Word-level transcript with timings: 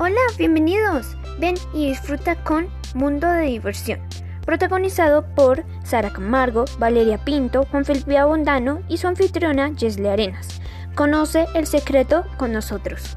Hola, 0.00 0.20
bienvenidos. 0.36 1.16
Ven 1.40 1.56
y 1.74 1.88
disfruta 1.88 2.36
con 2.44 2.68
Mundo 2.94 3.26
de 3.26 3.46
Diversión, 3.46 3.98
protagonizado 4.46 5.26
por 5.34 5.64
Sara 5.82 6.12
Camargo, 6.12 6.66
Valeria 6.78 7.18
Pinto, 7.24 7.66
Juan 7.68 7.84
Felipe 7.84 8.16
Abondano 8.16 8.80
y 8.88 8.98
su 8.98 9.08
anfitriona 9.08 9.72
Jesle 9.76 10.08
Arenas. 10.08 10.60
Conoce 10.94 11.46
el 11.56 11.66
secreto 11.66 12.24
con 12.36 12.52
nosotros. 12.52 13.16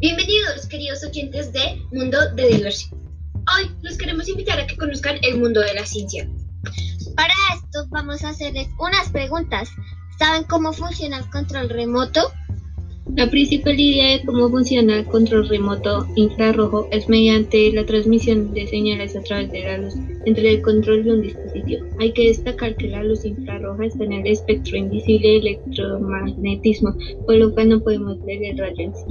Bienvenidos, 0.00 0.66
queridos 0.66 1.04
oyentes 1.04 1.52
de 1.52 1.80
Mundo 1.92 2.18
de 2.34 2.48
Diversión. 2.48 2.97
Hoy 3.56 3.70
los 3.82 3.96
queremos 3.96 4.28
invitar 4.28 4.58
a 4.58 4.66
que 4.66 4.76
conozcan 4.76 5.16
el 5.22 5.38
mundo 5.38 5.60
de 5.60 5.74
la 5.74 5.86
ciencia. 5.86 6.28
Para 7.16 7.32
esto 7.54 7.86
vamos 7.88 8.22
a 8.24 8.30
hacerles 8.30 8.68
unas 8.78 9.10
preguntas. 9.10 9.70
¿Saben 10.18 10.44
cómo 10.44 10.72
funciona 10.72 11.18
el 11.18 11.30
control 11.30 11.68
remoto? 11.68 12.32
La 13.16 13.30
principal 13.30 13.80
idea 13.80 14.18
de 14.18 14.24
cómo 14.26 14.50
funciona 14.50 14.98
el 14.98 15.06
control 15.06 15.48
remoto 15.48 16.06
infrarrojo 16.16 16.88
es 16.92 17.08
mediante 17.08 17.72
la 17.72 17.86
transmisión 17.86 18.52
de 18.52 18.66
señales 18.66 19.16
a 19.16 19.22
través 19.22 19.50
de 19.50 19.60
la 19.60 19.78
luz 19.78 19.94
entre 20.26 20.50
el 20.50 20.62
control 20.62 21.04
de 21.04 21.12
un 21.12 21.22
dispositivo. 21.22 21.86
Hay 22.00 22.12
que 22.12 22.28
destacar 22.28 22.76
que 22.76 22.88
la 22.88 23.02
luz 23.02 23.24
infrarroja 23.24 23.86
está 23.86 24.04
en 24.04 24.12
el 24.12 24.26
espectro 24.26 24.76
invisible 24.76 25.26
de 25.26 25.36
electromagnetismo, 25.38 26.94
por 27.24 27.36
lo 27.36 27.54
cual 27.54 27.70
no 27.70 27.80
podemos 27.80 28.22
ver 28.26 28.42
el 28.42 28.58
rayo 28.58 28.76
en 28.78 28.94
sí. 28.94 29.04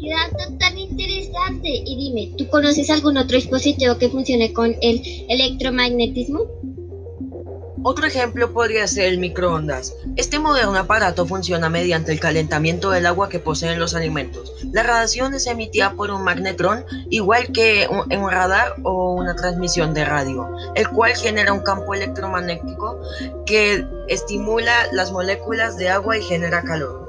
¡Qué 0.00 0.10
dato 0.10 0.56
tan 0.58 0.78
interesante! 0.78 1.11
Y 1.84 1.96
dime, 1.96 2.34
¿tú 2.36 2.48
conoces 2.48 2.90
algún 2.90 3.16
otro 3.16 3.36
dispositivo 3.36 3.98
que 3.98 4.08
funcione 4.08 4.52
con 4.52 4.76
el 4.80 5.02
electromagnetismo? 5.28 6.40
Otro 7.84 8.06
ejemplo 8.06 8.52
podría 8.52 8.86
ser 8.86 9.06
el 9.06 9.18
microondas. 9.18 9.96
Este 10.14 10.38
moderno 10.38 10.78
aparato 10.78 11.26
funciona 11.26 11.68
mediante 11.68 12.12
el 12.12 12.20
calentamiento 12.20 12.90
del 12.90 13.06
agua 13.06 13.28
que 13.28 13.40
poseen 13.40 13.80
los 13.80 13.94
alimentos. 13.94 14.54
La 14.70 14.84
radiación 14.84 15.34
es 15.34 15.48
emitida 15.48 15.94
por 15.94 16.12
un 16.12 16.22
magnetrón, 16.22 16.84
igual 17.10 17.50
que 17.50 17.82
en 17.82 18.22
un 18.22 18.30
radar 18.30 18.76
o 18.84 19.14
una 19.14 19.34
transmisión 19.34 19.94
de 19.94 20.04
radio, 20.04 20.48
el 20.76 20.88
cual 20.90 21.16
genera 21.16 21.52
un 21.52 21.60
campo 21.60 21.92
electromagnético 21.92 23.00
que 23.46 23.84
estimula 24.08 24.72
las 24.92 25.10
moléculas 25.10 25.76
de 25.76 25.88
agua 25.88 26.16
y 26.16 26.22
genera 26.22 26.62
calor. 26.62 27.02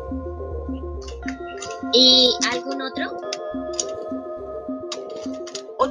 ¿Y 1.94 2.34
algún 2.52 2.82
otro? 2.82 3.16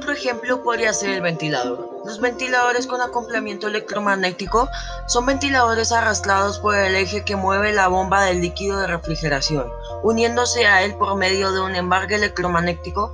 Otro 0.03 0.15
ejemplo 0.15 0.61
podría 0.63 0.91
ser 0.91 1.11
el 1.11 1.21
ventilador. 1.21 2.01
Los 2.03 2.19
ventiladores 2.19 2.87
con 2.87 2.99
acoplamiento 2.99 3.69
electromagnético 3.69 4.67
son 5.07 5.25
ventiladores 5.25 5.93
arrastrados 5.93 6.59
por 6.59 6.75
el 6.75 6.93
eje 6.95 7.23
que 7.23 7.37
mueve 7.37 7.71
la 7.71 7.87
bomba 7.87 8.25
del 8.25 8.41
líquido 8.41 8.79
de 8.79 8.87
refrigeración, 8.87 9.71
uniéndose 10.03 10.67
a 10.67 10.83
él 10.83 10.93
por 10.95 11.15
medio 11.15 11.53
de 11.53 11.61
un 11.61 11.73
embargue 11.73 12.15
electromagnético 12.15 13.13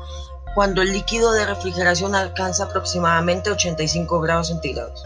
cuando 0.55 0.81
el 0.81 0.91
líquido 0.91 1.31
de 1.33 1.45
refrigeración 1.45 2.15
alcanza 2.15 2.63
aproximadamente 2.63 3.51
85 3.51 4.19
grados 4.19 4.47
centígrados. 4.47 5.05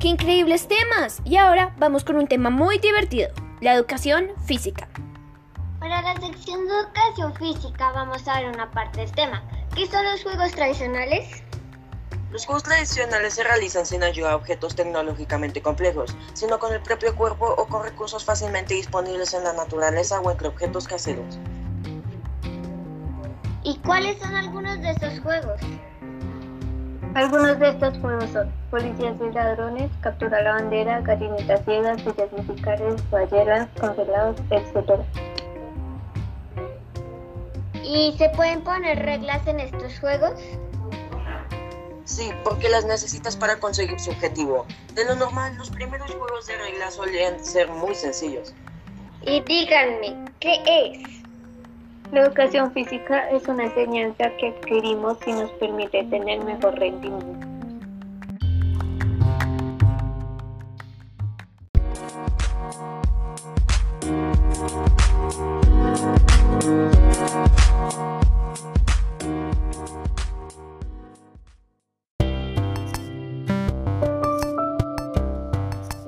¡Qué 0.00 0.08
increíbles 0.08 0.66
temas! 0.66 1.20
Y 1.26 1.36
ahora 1.36 1.74
vamos 1.76 2.04
con 2.04 2.16
un 2.16 2.26
tema 2.26 2.48
muy 2.48 2.78
divertido, 2.78 3.28
la 3.60 3.74
educación 3.74 4.30
física. 4.46 4.88
Para 5.78 6.00
la 6.00 6.18
sección 6.18 6.66
de 6.66 6.72
educación 6.72 7.34
física 7.34 7.92
vamos 7.92 8.26
a 8.26 8.40
ver 8.40 8.48
una 8.48 8.70
parte 8.70 9.00
del 9.00 9.12
tema. 9.12 9.42
¿Qué 9.76 9.86
son 9.86 10.02
los 10.06 10.22
juegos 10.22 10.52
tradicionales? 10.52 11.42
Los 12.30 12.46
juegos 12.46 12.62
tradicionales 12.62 13.34
se 13.34 13.44
realizan 13.44 13.84
sin 13.84 14.02
ayuda 14.02 14.32
a 14.32 14.36
objetos 14.36 14.74
tecnológicamente 14.74 15.60
complejos, 15.60 16.16
sino 16.32 16.58
con 16.58 16.72
el 16.72 16.80
propio 16.80 17.14
cuerpo 17.14 17.54
o 17.58 17.66
con 17.66 17.82
recursos 17.82 18.24
fácilmente 18.24 18.72
disponibles 18.72 19.34
en 19.34 19.44
la 19.44 19.52
naturaleza 19.52 20.18
o 20.22 20.30
entre 20.30 20.48
objetos 20.48 20.88
caseros. 20.88 21.38
¿Y 23.64 23.76
cuáles 23.80 24.18
son 24.18 24.34
algunos 24.34 24.80
de 24.80 24.92
estos 24.92 25.20
juegos? 25.20 25.60
Algunos 27.14 27.58
de 27.58 27.70
estos 27.70 27.98
juegos 27.98 28.30
son 28.30 28.52
Policías 28.70 29.16
y 29.20 29.34
Ladrones, 29.34 29.90
Captura 30.00 30.42
la 30.42 30.52
Bandera, 30.52 31.00
Gallinitas 31.00 31.64
Ciegas, 31.64 32.04
Villas 32.04 32.30
Musicales, 32.32 33.10
Balleras, 33.10 33.68
Congelados, 33.80 34.36
etc. 34.50 35.00
¿Y 37.82 38.14
se 38.16 38.28
pueden 38.30 38.62
poner 38.62 39.04
reglas 39.04 39.44
en 39.48 39.58
estos 39.58 39.98
juegos? 39.98 40.40
Sí, 42.04 42.30
porque 42.44 42.68
las 42.68 42.84
necesitas 42.84 43.36
para 43.36 43.58
conseguir 43.58 43.98
su 43.98 44.10
objetivo. 44.10 44.64
De 44.94 45.04
lo 45.04 45.16
normal, 45.16 45.56
los 45.56 45.70
primeros 45.70 46.10
juegos 46.12 46.46
de 46.46 46.56
reglas 46.56 46.94
solían 46.94 47.44
ser 47.44 47.68
muy 47.68 47.94
sencillos. 47.96 48.54
Y 49.22 49.40
díganme, 49.40 50.26
¿qué 50.38 50.62
es? 50.66 51.19
La 52.12 52.22
educación 52.22 52.72
física 52.72 53.30
es 53.30 53.46
una 53.46 53.66
enseñanza 53.66 54.30
que 54.36 54.48
adquirimos 54.48 55.16
y 55.28 55.32
nos 55.32 55.50
permite 55.52 56.02
tener 56.04 56.44
mejor 56.44 56.76
rendimiento. 56.76 57.46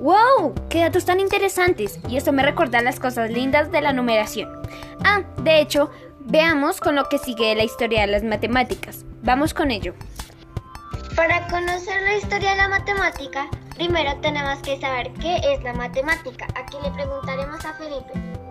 ¡Wow! 0.00 0.52
¡Qué 0.68 0.80
datos 0.80 1.04
tan 1.04 1.20
interesantes! 1.20 2.00
Y 2.08 2.16
esto 2.16 2.32
me 2.32 2.42
recuerda 2.42 2.82
las 2.82 2.98
cosas 2.98 3.30
lindas 3.30 3.70
de 3.70 3.82
la 3.82 3.92
numeración. 3.92 4.61
Ah, 5.04 5.22
de 5.38 5.60
hecho, 5.60 5.90
veamos 6.20 6.80
con 6.80 6.94
lo 6.96 7.08
que 7.08 7.18
sigue 7.18 7.54
la 7.54 7.64
historia 7.64 8.02
de 8.02 8.06
las 8.08 8.22
matemáticas. 8.22 9.04
Vamos 9.22 9.54
con 9.54 9.70
ello. 9.70 9.94
Para 11.16 11.46
conocer 11.48 12.02
la 12.02 12.16
historia 12.16 12.52
de 12.52 12.56
la 12.56 12.68
matemática, 12.68 13.48
primero 13.74 14.16
tenemos 14.20 14.58
que 14.60 14.80
saber 14.80 15.12
qué 15.14 15.36
es 15.52 15.62
la 15.62 15.74
matemática. 15.74 16.46
Aquí 16.54 16.76
le 16.82 16.90
preguntaremos 16.90 17.64
a 17.64 17.74
Felipe. 17.74 18.41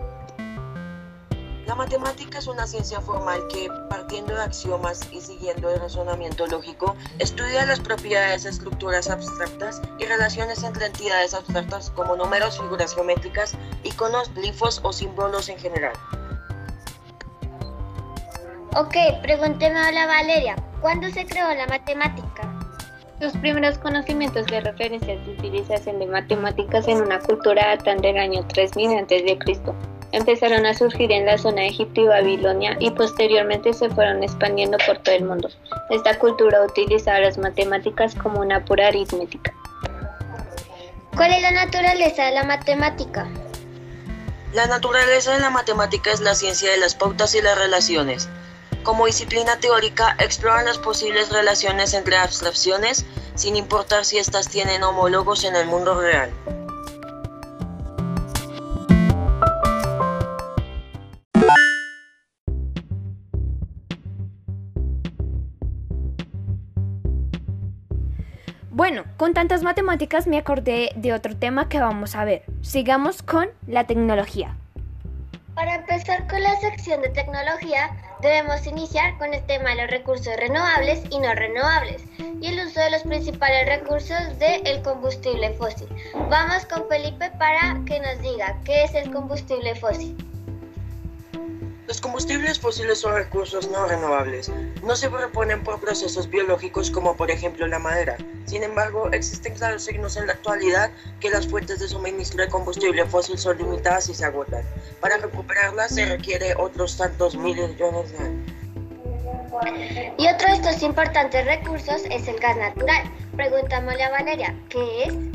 La 1.72 1.76
matemática 1.76 2.38
es 2.38 2.48
una 2.48 2.68
ciencia 2.68 3.00
formal 3.00 3.48
que, 3.48 3.70
partiendo 3.90 4.36
de 4.36 4.42
axiomas 4.42 5.08
y 5.10 5.22
siguiendo 5.22 5.70
el 5.70 5.80
razonamiento 5.80 6.46
lógico, 6.48 6.98
estudia 7.18 7.66
las 7.66 7.80
propiedades 7.80 8.44
de 8.44 8.50
estructuras 8.50 9.10
abstractas 9.10 9.82
y 9.98 10.04
relaciones 10.04 10.64
entre 10.64 10.88
entidades 10.88 11.34
abstractas 11.34 11.90
como 11.92 12.18
números, 12.18 12.60
figuras 12.60 12.94
geométricas, 12.94 13.56
iconos, 13.86 14.34
glifos 14.34 14.82
o 14.84 14.92
símbolos 14.92 15.48
en 15.48 15.60
general. 15.60 15.94
Ok, 18.76 18.98
pregúnteme 19.22 19.80
a 19.80 19.94
la 19.94 20.08
Valeria, 20.08 20.58
¿cuándo 20.82 21.10
se 21.12 21.26
creó 21.26 21.56
la 21.56 21.68
matemática? 21.68 22.54
Los 23.22 23.32
primeros 23.38 23.78
conocimientos 23.78 24.46
de 24.48 24.60
referencias 24.60 25.26
de 25.26 25.32
utilización 25.36 26.00
de 26.00 26.08
matemáticas 26.08 26.86
en 26.90 26.98
una 26.98 27.20
cultura 27.20 27.78
datan 27.78 28.02
del 28.02 28.18
año 28.18 28.46
3000 28.46 29.06
a.C. 29.06 29.38
Empezaron 30.14 30.66
a 30.66 30.74
surgir 30.74 31.12
en 31.12 31.26
la 31.26 31.38
zona 31.38 31.62
de 31.62 31.68
Egipto 31.68 32.02
y 32.02 32.08
Babilonia 32.08 32.76
y 32.80 32.92
posteriormente 32.92 33.74
se 33.74 33.90
fueron 33.90 34.24
expandiendo 34.24 34.78
por 34.86 34.98
todo 34.98 35.16
el 35.16 35.24
mundo. 35.24 35.50
Esta 35.90 36.20
cultura 36.20 36.66
utilizaba 36.66 37.20
las 37.20 37.38
matemáticas 37.38 38.14
como 38.16 38.42
una 38.42 38.66
pura 38.66 38.88
aritmética. 38.88 39.54
¿Cuál 41.16 41.34
es 41.34 41.42
la 41.42 41.52
naturaleza 41.52 42.26
de 42.26 42.32
la 42.32 42.44
matemática? 42.44 43.28
La 44.54 44.68
naturaleza 44.68 45.34
de 45.34 45.40
la 45.40 45.50
matemática 45.50 46.12
es 46.12 46.20
la 46.20 46.36
ciencia 46.36 46.70
de 46.72 46.78
las 46.78 46.96
pautas 46.96 47.34
y 47.36 47.42
las 47.42 47.58
relaciones. 47.58 48.28
Como 48.84 49.06
disciplina 49.06 49.60
teórica, 49.60 50.16
explora 50.20 50.64
las 50.64 50.78
posibles 50.78 51.30
relaciones 51.30 51.94
entre 51.94 52.18
abstracciones, 52.18 53.06
sin 53.36 53.56
importar 53.56 54.04
si 54.04 54.18
éstas 54.18 54.50
tienen 54.50 54.84
homólogos 54.84 55.46
en 55.46 55.56
el 55.56 55.68
mundo 55.68 56.02
real. 56.02 56.32
Con 69.22 69.36
tantas 69.36 69.62
matemáticas 69.62 70.26
me 70.26 70.40
acordé 70.40 70.90
de 70.96 71.14
otro 71.14 71.38
tema 71.38 71.70
que 71.70 71.80
vamos 71.80 72.16
a 72.16 72.26
ver. 72.26 72.42
Sigamos 72.64 73.22
con 73.22 73.50
la 73.68 73.86
tecnología. 73.86 74.56
Para 75.54 75.76
empezar 75.76 76.28
con 76.28 76.42
la 76.42 76.60
sección 76.60 77.04
de 77.04 77.10
tecnología, 77.10 77.92
Debemos 78.22 78.68
iniciar 78.68 79.18
con 79.18 79.34
el 79.34 79.44
tema 79.48 79.72
de 79.72 79.82
los 79.82 79.90
recursos 79.90 80.36
renovables 80.38 81.02
y 81.10 81.18
no 81.18 81.34
renovables 81.34 82.04
y 82.40 82.48
el 82.48 82.68
uso 82.68 82.80
de 82.80 82.92
los 82.92 83.02
principales 83.02 83.68
recursos 83.68 84.38
del 84.38 84.82
combustible 84.84 85.54
fósil. 85.54 85.88
Vamos 86.30 86.66
con 86.68 86.88
Felipe 86.88 87.32
para 87.40 87.82
que 87.88 88.00
nos 88.00 88.22
diga 88.22 88.60
qué 88.64 88.84
es 88.84 88.94
el 88.94 89.12
combustible 89.12 89.74
fósil. 89.74 90.16
Los 91.92 92.00
combustibles 92.00 92.58
fósiles 92.58 93.02
son 93.02 93.16
recursos 93.16 93.70
no 93.70 93.86
renovables. 93.86 94.50
No 94.82 94.96
se 94.96 95.10
proponen 95.10 95.62
por 95.62 95.82
procesos 95.82 96.30
biológicos 96.30 96.90
como 96.90 97.18
por 97.18 97.30
ejemplo 97.30 97.68
la 97.68 97.80
madera. 97.80 98.16
Sin 98.46 98.64
embargo, 98.64 99.12
existen 99.12 99.56
claros 99.56 99.84
signos 99.84 100.16
en 100.16 100.28
la 100.28 100.32
actualidad 100.32 100.90
que 101.20 101.30
las 101.30 101.46
fuentes 101.48 101.80
de 101.80 101.90
suministro 101.90 102.42
de 102.42 102.48
combustible 102.48 103.06
fósil 103.08 103.38
son 103.38 103.58
limitadas 103.58 104.08
y 104.08 104.14
se 104.14 104.24
agotan. 104.24 104.64
Para 105.02 105.18
recuperarlas 105.18 105.94
se 105.94 106.06
requiere 106.06 106.56
otros 106.56 106.96
tantos 106.96 107.36
miles 107.36 107.78
de 107.78 107.86
años. 107.86 108.14
Y 110.18 110.30
otro 110.30 110.48
de 110.48 110.54
estos 110.54 110.82
importantes 110.84 111.44
recursos 111.44 112.04
es 112.10 112.26
el 112.26 112.40
gas 112.40 112.56
natural. 112.56 113.04
Preguntámosle 113.36 114.04
a 114.06 114.12
Valeria, 114.12 114.56
¿qué 114.70 115.04
es? 115.04 115.31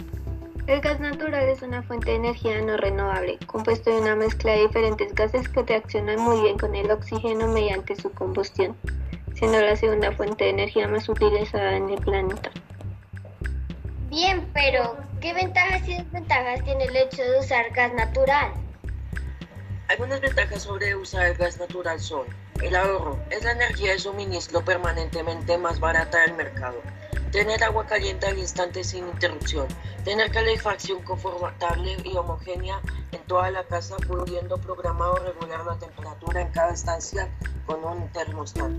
El 0.66 0.80
gas 0.80 0.98
natural 0.98 1.48
es 1.48 1.62
una 1.62 1.84
fuente 1.84 2.10
de 2.10 2.16
energía 2.16 2.60
no 2.60 2.76
renovable, 2.76 3.38
compuesto 3.46 3.88
de 3.88 4.00
una 4.00 4.16
mezcla 4.16 4.50
de 4.50 4.62
diferentes 4.62 5.14
gases 5.14 5.48
que 5.48 5.62
reaccionan 5.62 6.18
muy 6.18 6.40
bien 6.40 6.58
con 6.58 6.74
el 6.74 6.90
oxígeno 6.90 7.46
mediante 7.46 7.94
su 7.94 8.10
combustión, 8.10 8.76
siendo 9.32 9.60
la 9.60 9.76
segunda 9.76 10.10
fuente 10.10 10.42
de 10.42 10.50
energía 10.50 10.88
más 10.88 11.08
utilizada 11.08 11.76
en 11.76 11.90
el 11.90 12.00
planeta. 12.00 12.50
Bien, 14.10 14.44
pero 14.54 14.96
¿qué 15.20 15.34
ventajas 15.34 15.86
y 15.86 15.98
desventajas 15.98 16.64
tiene 16.64 16.86
el 16.86 16.96
hecho 16.96 17.22
de 17.22 17.38
usar 17.38 17.70
gas 17.70 17.94
natural? 17.94 18.52
Algunas 19.88 20.20
ventajas 20.20 20.62
sobre 20.62 20.96
usar 20.96 21.26
el 21.26 21.36
gas 21.36 21.60
natural 21.60 22.00
son 22.00 22.26
el 22.60 22.74
ahorro, 22.74 23.20
es 23.30 23.44
la 23.44 23.52
energía 23.52 23.92
de 23.92 24.00
suministro 24.00 24.64
permanentemente 24.64 25.58
más 25.58 25.78
barata 25.78 26.22
del 26.22 26.34
mercado 26.34 26.82
tener 27.36 27.62
agua 27.64 27.84
caliente 27.84 28.24
al 28.24 28.38
instante 28.38 28.82
sin 28.82 29.06
interrupción, 29.08 29.66
tener 30.06 30.30
calefacción 30.30 31.02
confortable 31.02 31.94
y 32.02 32.16
homogénea 32.16 32.80
en 33.12 33.20
toda 33.24 33.50
la 33.50 33.62
casa, 33.64 33.94
pudiendo 34.08 34.56
programar 34.56 35.10
o 35.10 35.16
regular 35.16 35.66
la 35.66 35.78
temperatura 35.78 36.40
en 36.40 36.48
cada 36.52 36.72
estancia 36.72 37.28
con 37.66 37.84
un 37.84 38.10
termostato. 38.12 38.72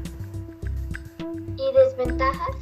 ¿Y 1.55 1.71
desventajas? 1.71 2.55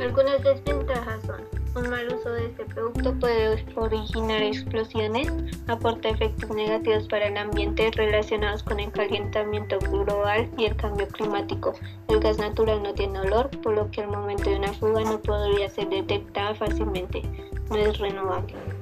Algunas 0.00 0.42
desventajas 0.42 1.22
son 1.24 1.59
un 1.74 1.88
mal 1.88 2.12
uso 2.12 2.30
de 2.30 2.46
este 2.46 2.64
producto 2.64 3.14
puede 3.14 3.58
originar 3.76 4.42
explosiones, 4.42 5.32
aporta 5.68 6.08
efectos 6.08 6.50
negativos 6.50 7.06
para 7.08 7.28
el 7.28 7.36
ambiente 7.36 7.90
relacionados 7.92 8.62
con 8.62 8.80
el 8.80 8.90
calentamiento 8.90 9.78
global 9.78 10.48
y 10.56 10.64
el 10.64 10.76
cambio 10.76 11.06
climático. 11.08 11.74
El 12.08 12.20
gas 12.20 12.38
natural 12.38 12.82
no 12.82 12.92
tiene 12.94 13.20
olor, 13.20 13.50
por 13.62 13.74
lo 13.74 13.90
que 13.90 14.02
al 14.02 14.08
momento 14.08 14.50
de 14.50 14.56
una 14.56 14.72
fuga 14.72 15.02
no 15.02 15.20
podría 15.20 15.68
ser 15.68 15.88
detectada 15.88 16.54
fácilmente. 16.54 17.22
No 17.70 17.76
es 17.76 17.98
renovable. 17.98 18.79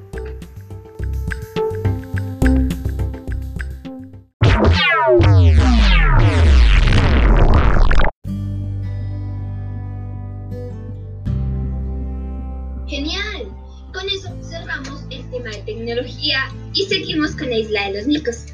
Tema 15.49 15.57
de 15.57 15.73
tecnología 15.73 16.39
y 16.75 16.85
seguimos 16.85 17.33
con 17.33 17.51
la 17.51 17.57
isla 17.57 17.85
de 17.89 17.99
los 17.99 18.07
micos. 18.07 18.47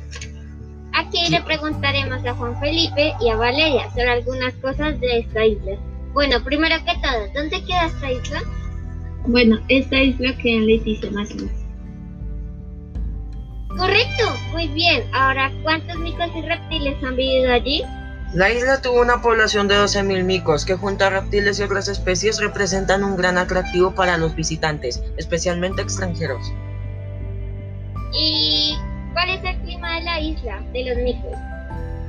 Aquí 0.93 1.29
le 1.29 1.43
preguntaremos 1.43 2.25
a 2.25 2.35
Juan 2.35 2.59
Felipe 2.61 3.15
y 3.21 3.29
a 3.29 3.37
Valeria 3.37 3.91
sobre 3.91 4.11
algunas 4.11 4.55
cosas 4.55 4.99
de 5.01 5.21
esta 5.21 5.45
isla. 5.45 5.77
Bueno, 6.13 6.43
primero 6.45 6.77
que 6.85 6.93
todo, 7.03 7.27
¿dónde 7.35 7.65
queda 7.65 7.87
esta 7.87 8.13
isla? 8.13 8.43
Bueno, 9.27 9.59
esta 9.69 10.01
isla 10.01 10.37
queda 10.37 10.59
en 10.59 10.67
Leticia 10.67 11.11
Máxima. 11.11 11.51
Correcto, 13.77 14.25
muy 14.53 14.69
bien. 14.69 15.03
Ahora, 15.13 15.51
¿cuántos 15.65 15.97
micos 15.99 16.29
y 16.37 16.43
reptiles 16.43 17.03
han 17.03 17.17
vivido 17.17 17.53
allí? 17.53 17.83
La 18.33 18.53
isla 18.53 18.81
tuvo 18.81 19.01
una 19.01 19.21
población 19.21 19.67
de 19.67 19.77
12.000 19.77 20.25
micos 20.25 20.65
que 20.65 20.77
junto 20.77 21.05
a 21.05 21.11
reptiles 21.11 21.59
y 21.59 21.63
otras 21.65 21.89
especies 21.89 22.41
representan 22.41 23.03
un 23.03 23.17
gran 23.17 23.37
atractivo 23.39 23.95
para 23.95 24.17
los 24.17 24.37
visitantes, 24.37 25.03
especialmente 25.17 25.83
extranjeros. 25.83 26.53
¿Y 29.25 29.27
cuál 29.27 29.39
es 29.39 29.45
el 29.45 29.63
clima 29.63 29.95
de 29.95 30.01
la 30.03 30.21
isla 30.21 30.61
de 30.75 30.85
los 30.85 30.97
micos? 30.99 31.39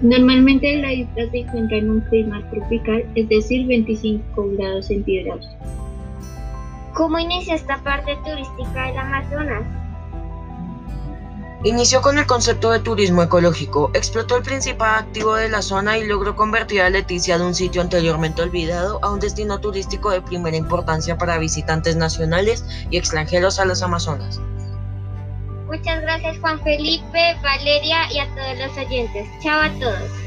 Normalmente 0.01 0.75
la 0.77 0.91
isla 0.91 1.31
se 1.31 1.37
encuentra 1.39 1.77
en 1.77 1.89
un 1.89 2.01
clima 2.01 2.41
tropical, 2.49 3.05
es 3.15 3.29
decir, 3.29 3.65
25 3.67 4.49
grados 4.57 4.87
centígrados. 4.87 5.47
¿Cómo 6.93 7.17
inicia 7.17 7.55
esta 7.55 7.81
parte 7.83 8.17
turística 8.25 8.87
del 8.87 8.97
Amazonas? 8.97 9.63
Inició 11.63 12.01
con 12.01 12.17
el 12.17 12.25
concepto 12.25 12.71
de 12.71 12.79
turismo 12.79 13.23
ecológico, 13.23 13.91
explotó 13.93 14.35
el 14.35 14.43
principal 14.43 15.05
activo 15.05 15.35
de 15.35 15.47
la 15.47 15.61
zona 15.61 15.97
y 15.97 16.05
logró 16.05 16.35
convertir 16.35 16.81
a 16.81 16.89
Leticia 16.89 17.37
de 17.37 17.45
un 17.45 17.55
sitio 17.55 17.81
anteriormente 17.81 18.41
olvidado 18.41 18.99
a 19.01 19.11
un 19.11 19.21
destino 19.21 19.59
turístico 19.59 20.11
de 20.11 20.21
primera 20.21 20.57
importancia 20.57 21.17
para 21.17 21.37
visitantes 21.37 21.95
nacionales 21.95 22.65
y 22.91 22.97
extranjeros 22.97 23.59
a 23.59 23.65
las 23.65 23.81
Amazonas. 23.81 24.41
Muchas 25.77 26.01
gracias 26.03 26.39
Juan 26.39 26.61
Felipe, 26.61 27.35
Valeria 27.43 28.09
y 28.09 28.19
a 28.19 28.27
todos 28.33 28.57
los 28.57 28.77
oyentes. 28.77 29.27
Chao 29.41 29.61
a 29.61 29.69
todos. 29.71 30.24